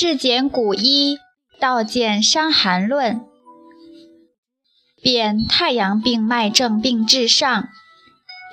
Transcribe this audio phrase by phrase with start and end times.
[0.00, 1.18] 至简古医，
[1.58, 3.20] 道见伤寒论。
[5.02, 7.68] 辨太阳病脉症病治上，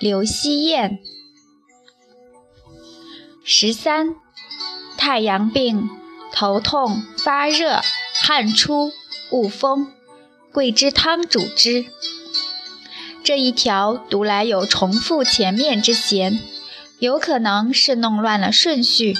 [0.01, 0.97] 刘希燕。
[3.43, 4.15] 十三，
[4.97, 5.87] 太阳病，
[6.33, 7.79] 头痛、发热、
[8.23, 8.91] 汗出、
[9.29, 9.93] 恶风，
[10.51, 11.85] 桂枝汤主之。
[13.23, 16.39] 这一条读来有重复前面之嫌，
[16.97, 19.15] 有可能是弄乱了顺序，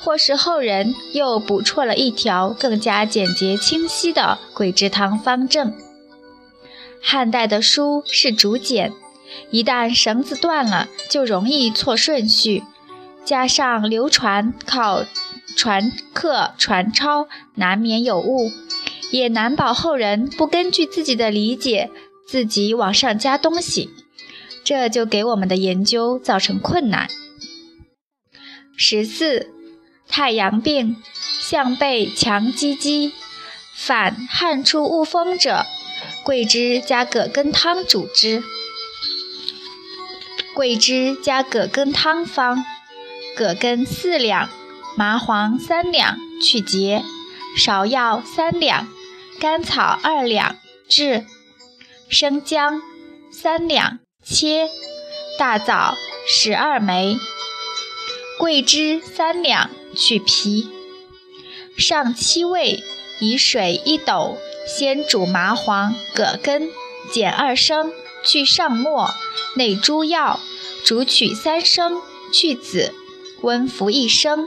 [0.00, 5.74] 或是后人又补错了一条更加简洁清晰的桂枝汤方正。
[7.02, 8.92] 汉代的书是竹简，
[9.50, 12.62] 一旦绳子断了，就容易错顺序，
[13.24, 15.04] 加上流传靠
[15.56, 18.50] 传刻传抄，难免有误，
[19.10, 21.90] 也难保后人不根据自己的理解。
[22.26, 23.88] 自己往上加东西，
[24.62, 27.08] 这就给我们的研究造成困难。
[28.76, 29.48] 十四，
[30.18, 31.00] 太阳病，
[31.38, 33.12] 项背强积积，
[33.72, 35.64] 反汗出恶风者，
[36.24, 38.42] 桂枝加葛根汤主之。
[40.56, 42.64] 桂枝加葛根汤方：
[43.36, 44.50] 葛根四两，
[44.96, 47.00] 麻黄三两，去结；
[47.56, 48.88] 芍药三两，
[49.38, 50.56] 甘草二两，
[50.88, 51.24] 制。
[52.10, 52.82] 生姜
[53.30, 54.68] 三两切，
[55.38, 55.94] 大枣
[56.26, 57.16] 十二枚，
[58.38, 60.68] 桂枝三两去皮。
[61.76, 62.84] 上七味，
[63.18, 66.70] 以水一斗，先煮麻黄、葛根，
[67.10, 67.90] 减二升，
[68.24, 69.10] 去上末，
[69.56, 70.38] 内诸药，
[70.84, 72.00] 煮取三升，
[72.32, 72.94] 去子，
[73.40, 74.46] 温服一升，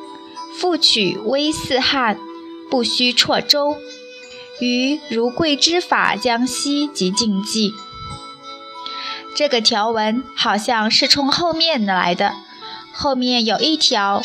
[0.58, 2.18] 复取微四汗，
[2.70, 3.76] 不须啜粥。
[4.62, 7.74] 于如桂枝法将息及禁忌，
[9.36, 12.36] 这个条文好像是从后面来的。
[12.94, 14.22] 后面有一条：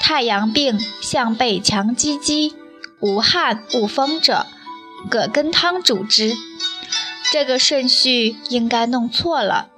[0.00, 2.54] 太阳病，项背强积积，
[3.00, 4.46] 无汗恶风者，
[5.10, 6.34] 葛根汤主之。
[7.30, 9.68] 这个顺序应该弄错了。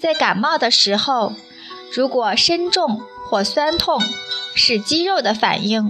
[0.00, 1.32] 在感冒的时候，
[1.92, 4.02] 如果身重或酸痛，
[4.54, 5.88] 是肌肉的反应；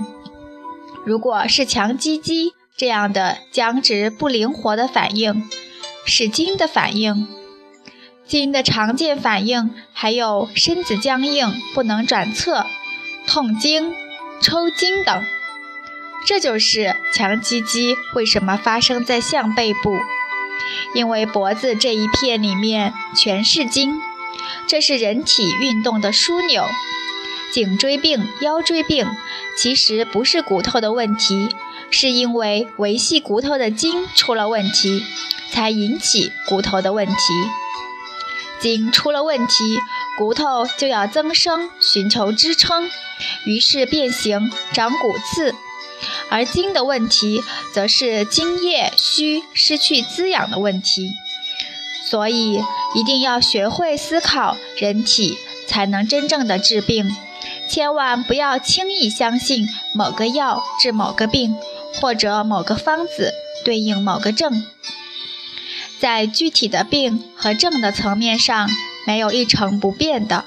[1.05, 5.49] 如果是强积积，这样的僵直不灵活的反应
[6.05, 7.27] 是筋的反应，
[8.29, 12.67] 筋的常见反应还有身子僵硬不能转侧、
[13.27, 13.95] 痛经、
[14.43, 15.25] 抽筋等。
[16.27, 19.97] 这就是强积肌为什么发生在项背部，
[20.95, 23.99] 因为脖子这一片里面全是筋，
[24.67, 26.67] 这是人体运动的枢纽。
[27.51, 29.09] 颈椎病、腰椎病
[29.57, 31.49] 其实不是骨头的问题。
[31.91, 35.03] 是因为维系骨头的筋出了问题，
[35.51, 37.15] 才引起骨头的问题。
[38.61, 39.79] 筋出了问题，
[40.17, 42.91] 骨头就要增生，寻求支撑，
[43.45, 45.55] 于是变形长骨刺。
[46.31, 47.43] 而筋的问题，
[47.73, 51.13] 则是津液虚，失去滋养的问题。
[52.05, 52.63] 所以
[52.95, 57.15] 一定要学会思考人体，才能真正的治病。
[57.69, 61.57] 千万不要轻易相信某个药治某个病。
[62.01, 63.33] 或者某个方子
[63.65, 64.65] 对应某个症，
[66.01, 68.69] 在具体的病和症的层面上
[69.07, 70.45] 没有一成不变的，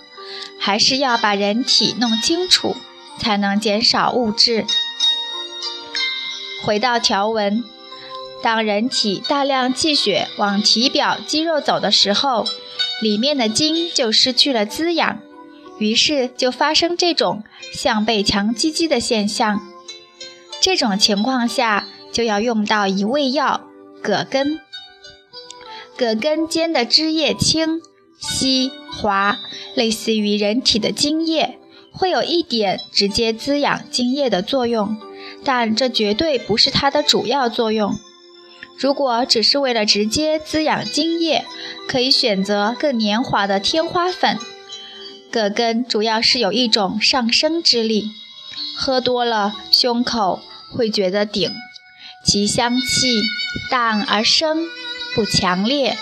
[0.59, 2.75] 还是要把人体弄清楚，
[3.19, 4.66] 才能减少物质。
[6.63, 7.63] 回到条文，
[8.41, 12.47] 当人体大量气血往体表肌肉走的时候，
[13.01, 15.19] 里面的筋就失去了滋养，
[15.79, 19.59] 于是就发生这种像被强击击的现象。
[20.61, 23.61] 这种情况下，就要用到一味药
[24.01, 24.61] 葛根。
[26.01, 27.79] 葛根尖的枝叶轻、
[28.19, 29.38] 稀、滑，
[29.75, 31.59] 类似于人体的精液，
[31.94, 34.97] 会有一点直接滋养精液的作用，
[35.44, 37.94] 但这绝对不是它的主要作用。
[38.79, 41.45] 如果只是为了直接滋养精液，
[41.88, 44.40] 可以选择更黏滑的天花粉。
[45.31, 48.09] 葛根主要是有一种上升之力，
[48.75, 50.40] 喝多了胸口。
[50.72, 51.52] 会觉得顶，
[52.25, 53.20] 其香气
[53.70, 54.66] 淡而生，
[55.13, 55.97] 不强烈，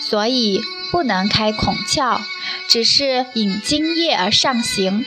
[0.00, 0.60] 所以
[0.90, 2.20] 不能开孔窍，
[2.68, 5.04] 只是引津液而上行。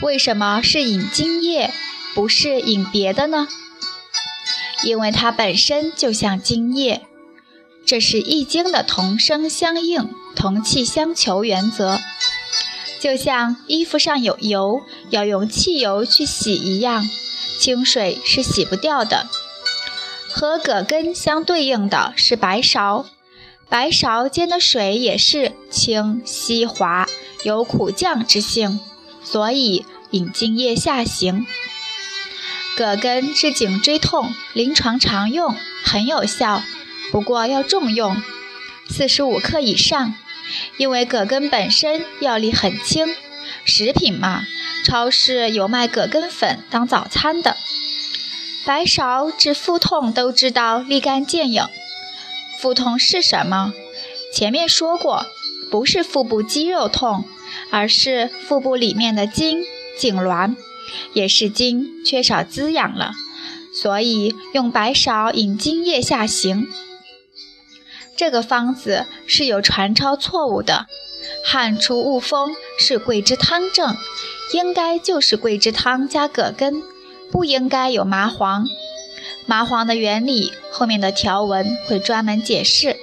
[0.00, 1.72] 为什么是引津液，
[2.14, 3.48] 不是引别的呢？
[4.82, 7.02] 因为它本身就像津液，
[7.84, 12.00] 这是易经的同声相应、同气相求原则，
[12.98, 14.80] 就像衣服上有油，
[15.10, 17.08] 要用汽油去洗一样。
[17.58, 19.28] 清水是洗不掉的，
[20.40, 23.04] 和葛根相对应的是白芍，
[23.68, 27.06] 白芍煎的水也是清稀滑，
[27.44, 28.80] 有苦降之性，
[29.22, 31.44] 所以引津液下行。
[32.74, 35.54] 葛根治颈椎痛，临床常用，
[35.84, 36.62] 很有效，
[37.12, 38.22] 不过要重用，
[38.88, 40.14] 四十五克以上。
[40.78, 43.06] 因为葛根本身药力很轻，
[43.66, 44.46] 食品嘛，
[44.86, 47.58] 超市有卖葛根粉当早餐的。
[48.66, 51.64] 白芍治腹痛都知道立竿见影。
[52.58, 53.72] 腹痛是什么？
[54.34, 55.26] 前面说过，
[55.70, 57.24] 不是腹部肌肉痛，
[57.70, 59.62] 而是腹部里面的筋
[59.98, 60.56] 痉挛，
[61.14, 63.12] 也是筋缺少滋养了。
[63.74, 66.66] 所以用白芍引津液下行。
[68.16, 70.86] 这个方子是有传抄错误的，
[71.44, 73.96] 汗出恶风是桂枝汤症，
[74.52, 76.82] 应该就是桂枝汤加葛根。
[77.30, 78.66] 不应该有麻黄，
[79.46, 82.96] 麻黄的原理后面的条文会专门解释。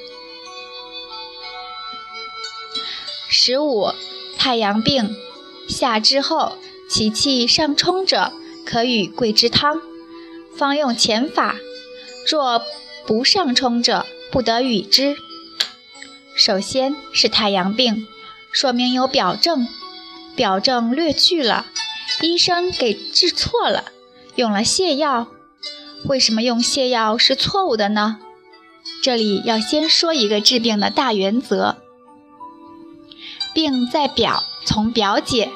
[3.30, 3.92] 十五，
[4.38, 5.16] 太阳病，
[5.68, 6.58] 夏之后，
[6.90, 8.32] 其气上冲者，
[8.66, 9.82] 可与桂枝汤。
[10.58, 11.56] 方用前法，
[12.26, 12.64] 若
[13.06, 15.16] 不上冲者，不得与之。
[16.36, 18.08] 首先是太阳病，
[18.52, 19.68] 说明有表症，
[20.36, 21.68] 表症略去了，
[22.22, 23.92] 医生给治错了。
[24.38, 25.30] 用了泻药，
[26.06, 28.20] 为什么用泻药是错误的呢？
[29.02, 31.78] 这里要先说一个治病的大原则：
[33.56, 35.50] 病在表，从表解；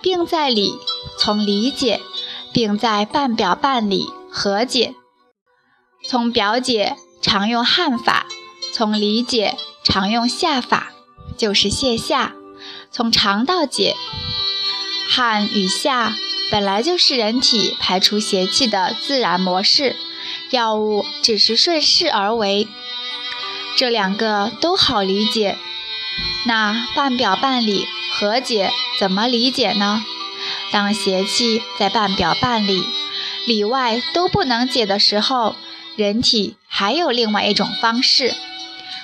[0.00, 0.78] 病在里，
[1.18, 1.98] 从里解；
[2.52, 4.94] 病在半表半里，和解。
[6.08, 8.26] 从表解常用汗法，
[8.72, 10.92] 从里解常用下法，
[11.36, 12.36] 就是泻下。
[12.92, 13.96] 从肠道解，
[15.08, 16.14] 汗与下。
[16.50, 19.96] 本来就是人体排出邪气的自然模式，
[20.50, 22.66] 药物只是顺势而为，
[23.76, 25.56] 这两个都好理解。
[26.44, 30.04] 那半表半里和解怎么理解呢？
[30.72, 32.84] 当邪气在半表半里
[33.46, 35.54] 里外都不能解的时候，
[35.96, 38.34] 人体还有另外一种方式，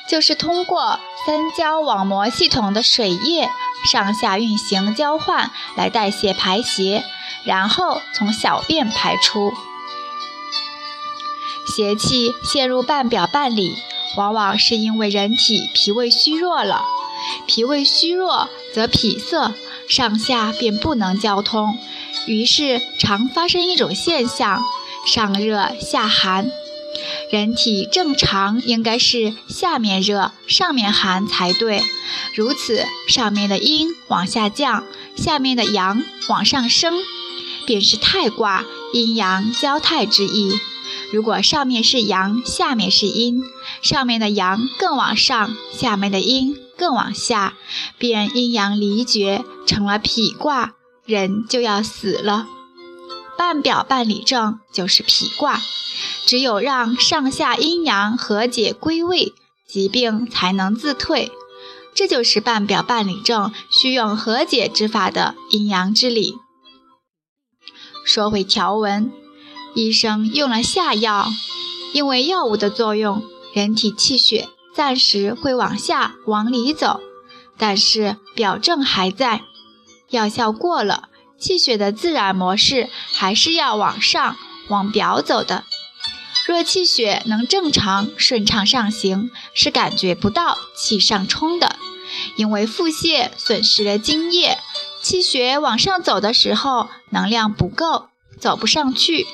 [0.08, 3.49] 就是通过三焦网膜系统的水液
[3.90, 7.04] 上下运行交换来代谢排邪。
[7.44, 9.52] 然后从小便排出，
[11.67, 13.76] 邪气陷入半表半里，
[14.17, 16.82] 往往是因为人体脾胃虚弱了。
[17.46, 19.55] 脾胃虚弱则脾塞，
[19.88, 21.78] 上下便不能交通，
[22.26, 24.62] 于是常发生一种现象：
[25.06, 26.50] 上热下寒。
[27.31, 31.82] 人体正常应该是下面热，上面寒才对。
[32.34, 34.84] 如此，上面的阴往下降，
[35.17, 36.94] 下面的阳往上升。
[37.66, 38.64] 便是太卦，
[38.94, 40.58] 阴阳交泰之意。
[41.12, 43.42] 如果上面是阳，下面是阴，
[43.82, 47.54] 上面的阳更往上，下面的阴更往下，
[47.98, 50.74] 便阴阳离绝，成了痞卦，
[51.04, 52.46] 人就要死了。
[53.36, 55.60] 半表半里症就是痞卦，
[56.24, 59.34] 只有让上下阴阳和解归位，
[59.68, 61.30] 疾病才能自退。
[61.94, 66.34] 这就是半表半里症需用和解之法的阴阳之理。
[68.06, 69.12] 说回条文，
[69.74, 71.26] 医生用了下药，
[71.92, 77.00] 因为药物的作用，人体气血暂时会往下往里走，
[77.58, 79.42] 但是表症还在，
[80.10, 84.36] 药效过了，气血的自然模式还是要往上
[84.68, 85.64] 往表走的。
[86.46, 91.75] 若气血能正常顺畅上行，是感觉不到气上冲的，
[92.36, 94.58] 因为腹泻损失了津液。
[95.06, 98.08] 气血往上走的时候，能量不够，
[98.40, 99.25] 走不上去，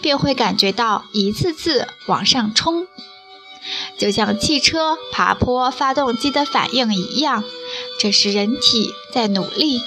[0.00, 2.86] 便会感觉到一次次往上冲，
[3.98, 7.42] 就像汽车爬坡发动机的反应一样。
[7.98, 9.80] 这是人体在努力。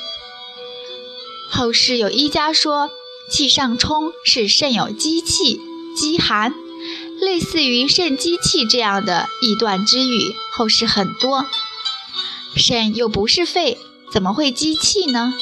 [1.49, 2.89] 后世有医家说，
[3.31, 5.61] 气上冲是肾有积气、
[5.95, 6.53] 积寒，
[7.21, 11.45] 类似于肾积气这样的臆断之语，后世很多。
[12.57, 13.77] 肾又不是肺。
[14.11, 15.33] 怎么会积气呢？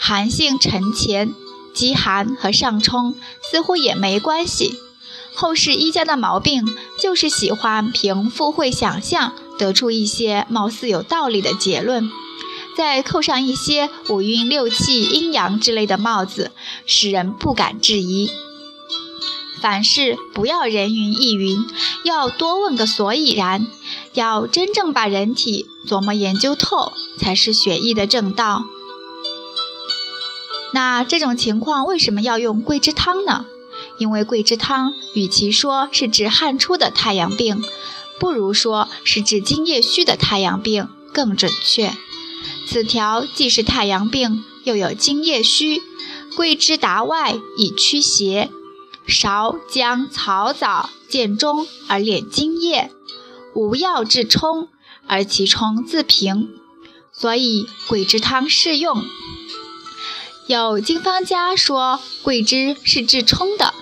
[0.00, 1.34] 寒性沉潜，
[1.72, 3.14] 积寒和上冲
[3.50, 4.74] 似乎也没关系。
[5.34, 6.64] 后世医家的毛病
[7.00, 12.08] 就是喜欢凭附会想象得出一些貌似有道理的结论，
[12.76, 16.52] 再扣上一些五运六气、阴阳之类的帽子，
[16.86, 18.30] 使人不敢质疑。
[19.64, 21.64] 凡事不要人云亦云，
[22.04, 23.66] 要多问个所以然，
[24.12, 28.66] 要真正把人体琢磨研究透，才是学医的正道。
[30.74, 33.46] 那这种情况为什么要用桂枝汤呢？
[33.96, 37.64] 因为桂枝汤与其说是治汗出的太阳病，
[38.20, 41.94] 不如说是治津液虚的太阳病更准确。
[42.68, 45.80] 此条既是太阳病，又有津液虚，
[46.36, 48.50] 桂枝达外以驱邪。
[49.06, 52.90] 芍、将、草枣见中而敛津液，
[53.54, 54.68] 无药治冲
[55.06, 56.48] 而其冲自平，
[57.12, 59.04] 所以桂枝汤适用。
[60.46, 63.72] 有经方家说桂枝是治冲的，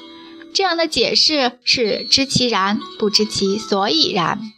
[0.52, 4.52] 这样的解释是知其然，不知其所以然。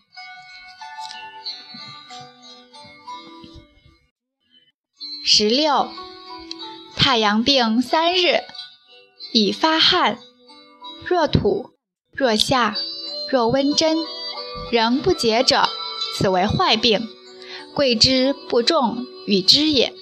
[5.26, 5.88] 十六，
[6.94, 8.40] 太阳病三日，
[9.32, 10.18] 已发汗，
[11.06, 11.70] 若土，
[12.12, 12.74] 若下，
[13.30, 13.98] 若温针，
[14.72, 15.68] 仍不解者，
[16.16, 17.06] 此为坏病。
[17.74, 19.92] 桂枝不中与之也。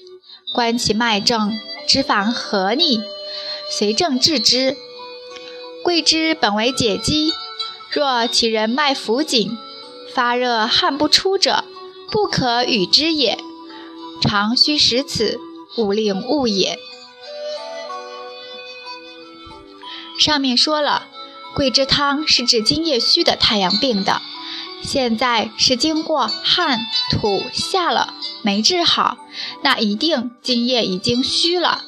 [0.54, 3.02] 观其脉证，知犯何逆，
[3.70, 4.76] 随症治之。
[5.82, 7.32] 桂枝本为解肌，
[7.90, 9.56] 若其人脉浮紧，
[10.14, 11.64] 发热汗不出者，
[12.10, 13.38] 不可与之也。
[14.20, 15.40] 常须食此，
[15.78, 16.78] 勿令误也。
[20.22, 21.08] 上面说了，
[21.52, 24.22] 桂枝汤是治津液虚的太阳病的。
[24.80, 29.18] 现在是经过汗吐下了，没治好，
[29.64, 31.82] 那一定津液已经虚了。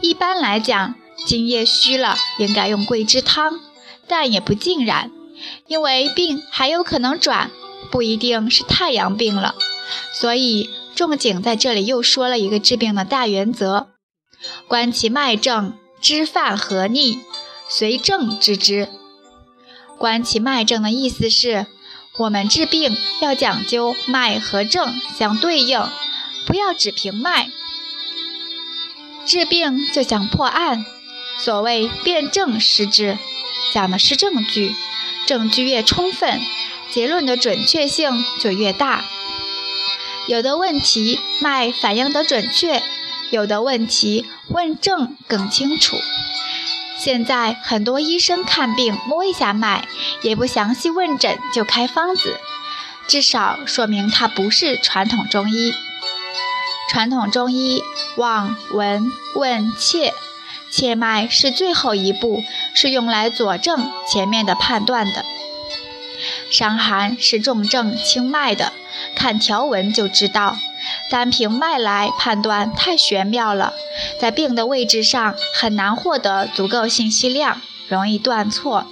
[0.00, 3.60] 一般来讲，津液虚了应该用桂枝汤，
[4.08, 5.12] 但也不尽然，
[5.68, 7.52] 因为病还有可能转，
[7.92, 9.54] 不一定是太阳病了，
[10.12, 10.70] 所以。
[10.92, 13.86] 仲景在这里又说了一个治病的大原则：
[14.68, 17.20] 观其脉证，知犯何逆，
[17.70, 18.88] 随症治之。
[19.96, 21.66] 观其脉证的意思是，
[22.18, 25.80] 我们治病要讲究脉和症相对应，
[26.46, 27.48] 不要只凭脉。
[29.24, 30.84] 治病就想破案，
[31.38, 33.16] 所谓辨证施治，
[33.72, 34.74] 讲的是证据，
[35.26, 36.40] 证据越充分，
[36.90, 39.04] 结论的准确性就越大。
[40.26, 42.82] 有的问题脉反应得准确，
[43.30, 45.96] 有的问题问症更清楚。
[47.02, 49.88] 现在很多医生看病摸一下脉，
[50.20, 52.38] 也不详细问诊就开方子，
[53.06, 55.72] 至少说明他不是传统中医。
[56.90, 57.82] 传统中医
[58.16, 60.12] 望、闻、问、切，
[60.70, 65.24] 切脉是最后一步，是用来佐证前面的判断的。
[66.50, 68.74] 伤寒是重症轻脉的。
[69.16, 70.58] 看条文就知道，
[71.10, 73.72] 单凭脉来判断太玄妙了，
[74.20, 78.86] 在病的位置上很难获得足够信息量，容易断错。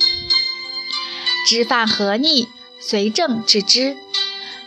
[1.46, 2.48] 知犯何逆，
[2.80, 3.96] 随症治之。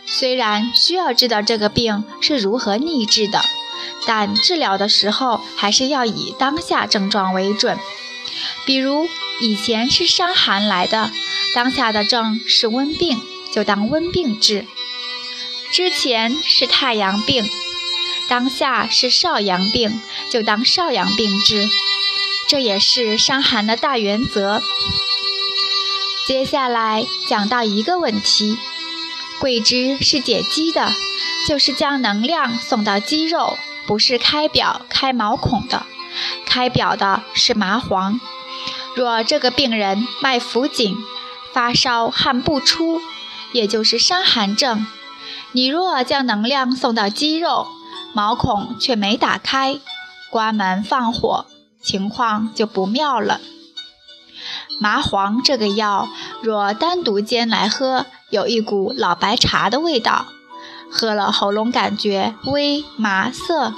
[0.04, 3.40] 虽然需要知道这个病是如何逆治的，
[4.06, 7.78] 但治疗的时候还是要以当下症状为准。
[8.66, 9.08] 比如
[9.40, 11.10] 以前是伤寒来的，
[11.54, 13.20] 当下的症是温病，
[13.52, 14.66] 就当温病治。
[15.72, 17.48] 之前是太阳病，
[18.28, 21.66] 当下是少阳病，就当少阳病治，
[22.46, 24.62] 这也是伤寒的大原则。
[26.26, 28.58] 接下来讲到一个问题，
[29.40, 30.92] 桂枝是解肌的，
[31.48, 35.86] 就是将能量送到肌肉，不是开表开毛孔的，
[36.44, 38.20] 开表的是麻黄。
[38.94, 40.98] 若这个病人脉浮紧，
[41.54, 43.00] 发烧汗不出，
[43.52, 44.86] 也就是伤寒症。
[45.52, 47.66] 你若将能量送到肌肉，
[48.14, 49.78] 毛孔却没打开，
[50.30, 51.44] 关门放火，
[51.82, 53.40] 情况就不妙了。
[54.80, 56.08] 麻黄这个药，
[56.42, 60.26] 若单独煎来喝，有一股老白茶的味道，
[60.90, 63.74] 喝了喉咙感觉微麻涩。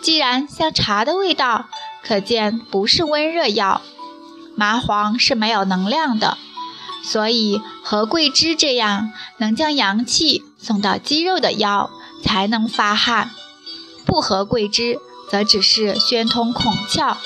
[0.00, 1.66] 既然像茶的味道，
[2.02, 3.82] 可见不是温热药。
[4.54, 6.38] 麻黄是没有能量的。
[7.08, 11.88] 所以，和桂枝这样能将阳气送到肌肉的药
[12.24, 13.30] 才能发汗，
[14.04, 14.98] 不合桂枝
[15.30, 17.16] 则只是宣通孔窍。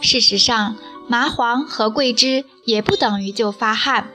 [0.00, 0.76] 事实上，
[1.08, 4.10] 麻黄和桂枝也不等于就发汗。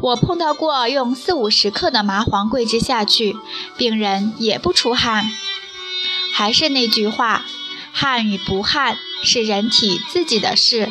[0.00, 3.36] 我碰到过用四五十克的麻黄桂枝下去，
[3.76, 5.30] 病人也不出汗。
[6.32, 7.44] 还是那句话，
[7.92, 10.90] 汗与不汗是人体自己的事。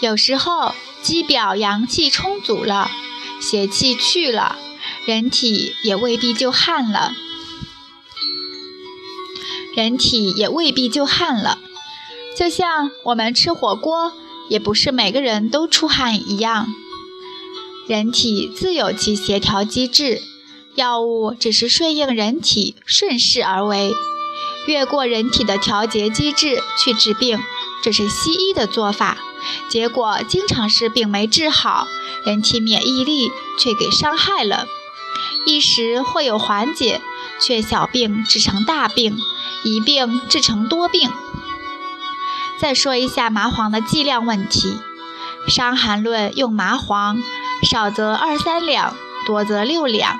[0.00, 0.74] 有时候。
[1.06, 2.90] 肌表阳气充足了，
[3.40, 4.58] 邪气去了，
[5.04, 7.14] 人体也未必就汗了。
[9.76, 11.60] 人体也未必就汗了，
[12.36, 14.14] 就像我们吃火锅，
[14.48, 16.66] 也不是每个人都出汗一样。
[17.86, 20.20] 人体自有其协调机制，
[20.74, 23.92] 药物只是顺应人体顺势而为，
[24.66, 27.38] 越过人体的调节机制去治病，
[27.82, 29.18] 这是西医的做法。
[29.68, 31.86] 结果经常是病没治好，
[32.24, 34.66] 人体免疫力却给伤害了，
[35.44, 37.00] 一时会有缓解，
[37.40, 39.16] 却小病治成大病，
[39.62, 41.10] 一病治成多病。
[42.58, 44.78] 再说一下麻黄的剂量问题，
[45.50, 47.22] 《伤寒论》用麻黄，
[47.62, 50.18] 少则二三两，多则六两，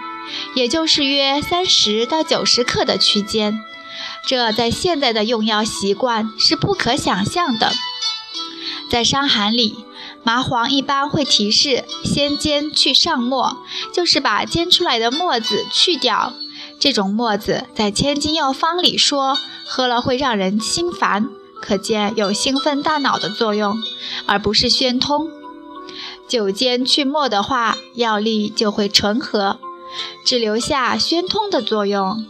[0.55, 3.65] 也就是约三十到九十克的区间。
[4.27, 7.73] 这在现在的用药习惯是不可想象的。
[8.91, 9.85] 在伤寒里，
[10.23, 13.59] 麻黄一般会提示先煎去上沫，
[13.93, 16.33] 就是把煎出来的沫子去掉。
[16.79, 21.29] 这种沫子在千金药方里说喝了会让人心烦，
[21.61, 23.77] 可见有兴奋大脑的作用，
[24.27, 25.31] 而不是宣通。
[26.29, 29.59] 久煎去沫的话，药力就会醇和，
[30.25, 32.27] 只留下宣通的作用。